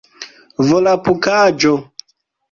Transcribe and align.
volapukaĵo 0.67 1.73